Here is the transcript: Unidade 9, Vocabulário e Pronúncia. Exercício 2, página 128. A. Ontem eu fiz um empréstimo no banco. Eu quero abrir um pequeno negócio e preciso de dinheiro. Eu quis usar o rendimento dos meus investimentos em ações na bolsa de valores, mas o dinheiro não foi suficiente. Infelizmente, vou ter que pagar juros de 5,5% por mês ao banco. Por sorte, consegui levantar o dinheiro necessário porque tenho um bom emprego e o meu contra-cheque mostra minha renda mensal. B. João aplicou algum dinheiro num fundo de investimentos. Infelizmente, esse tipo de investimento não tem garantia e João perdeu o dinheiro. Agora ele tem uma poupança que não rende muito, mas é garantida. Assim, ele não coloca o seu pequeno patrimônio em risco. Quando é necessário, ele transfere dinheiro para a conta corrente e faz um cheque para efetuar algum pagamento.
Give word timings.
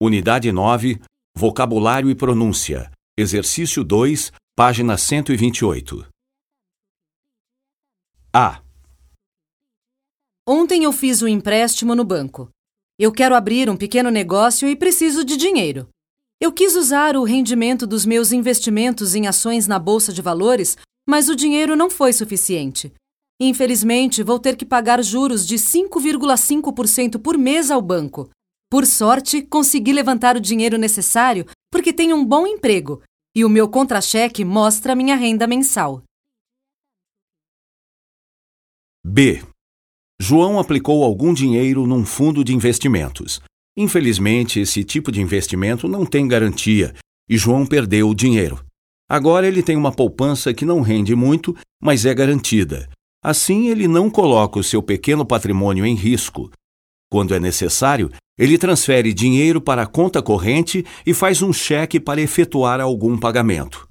Unidade 0.00 0.52
9, 0.52 1.00
Vocabulário 1.36 2.08
e 2.08 2.14
Pronúncia. 2.14 2.88
Exercício 3.18 3.82
2, 3.82 4.30
página 4.54 4.96
128. 4.96 6.06
A. 8.32 8.62
Ontem 10.46 10.84
eu 10.84 10.92
fiz 10.92 11.20
um 11.20 11.26
empréstimo 11.26 11.96
no 11.96 12.04
banco. 12.04 12.48
Eu 12.96 13.10
quero 13.10 13.34
abrir 13.34 13.68
um 13.68 13.76
pequeno 13.76 14.08
negócio 14.08 14.68
e 14.68 14.76
preciso 14.76 15.24
de 15.24 15.36
dinheiro. 15.36 15.88
Eu 16.40 16.52
quis 16.52 16.76
usar 16.76 17.16
o 17.16 17.24
rendimento 17.24 17.84
dos 17.84 18.06
meus 18.06 18.30
investimentos 18.30 19.16
em 19.16 19.26
ações 19.26 19.66
na 19.66 19.80
bolsa 19.80 20.12
de 20.12 20.22
valores, 20.22 20.78
mas 21.08 21.28
o 21.28 21.34
dinheiro 21.34 21.74
não 21.74 21.90
foi 21.90 22.12
suficiente. 22.12 22.92
Infelizmente, 23.40 24.22
vou 24.22 24.38
ter 24.38 24.54
que 24.54 24.64
pagar 24.64 25.02
juros 25.02 25.44
de 25.44 25.56
5,5% 25.56 27.20
por 27.20 27.36
mês 27.36 27.68
ao 27.68 27.82
banco. 27.82 28.30
Por 28.70 28.86
sorte, 28.86 29.40
consegui 29.42 29.92
levantar 29.92 30.36
o 30.36 30.40
dinheiro 30.40 30.76
necessário 30.76 31.46
porque 31.72 31.92
tenho 31.92 32.16
um 32.16 32.24
bom 32.24 32.46
emprego 32.46 33.02
e 33.34 33.44
o 33.44 33.48
meu 33.48 33.68
contra-cheque 33.68 34.44
mostra 34.44 34.94
minha 34.94 35.16
renda 35.16 35.46
mensal. 35.46 36.02
B. 39.06 39.42
João 40.20 40.58
aplicou 40.58 41.04
algum 41.04 41.32
dinheiro 41.32 41.86
num 41.86 42.04
fundo 42.04 42.44
de 42.44 42.54
investimentos. 42.54 43.40
Infelizmente, 43.76 44.60
esse 44.60 44.82
tipo 44.82 45.12
de 45.12 45.22
investimento 45.22 45.88
não 45.88 46.04
tem 46.04 46.26
garantia 46.26 46.94
e 47.28 47.38
João 47.38 47.64
perdeu 47.64 48.08
o 48.08 48.14
dinheiro. 48.14 48.62
Agora 49.08 49.46
ele 49.46 49.62
tem 49.62 49.76
uma 49.76 49.92
poupança 49.92 50.52
que 50.52 50.66
não 50.66 50.82
rende 50.82 51.14
muito, 51.14 51.56
mas 51.80 52.04
é 52.04 52.12
garantida. 52.12 52.88
Assim, 53.24 53.68
ele 53.68 53.88
não 53.88 54.10
coloca 54.10 54.58
o 54.58 54.64
seu 54.64 54.82
pequeno 54.82 55.24
patrimônio 55.24 55.86
em 55.86 55.94
risco. 55.94 56.50
Quando 57.10 57.34
é 57.34 57.40
necessário, 57.40 58.10
ele 58.38 58.58
transfere 58.58 59.12
dinheiro 59.12 59.60
para 59.60 59.82
a 59.82 59.86
conta 59.86 60.22
corrente 60.22 60.84
e 61.04 61.12
faz 61.12 61.42
um 61.42 61.52
cheque 61.52 61.98
para 61.98 62.20
efetuar 62.20 62.80
algum 62.80 63.16
pagamento. 63.16 63.87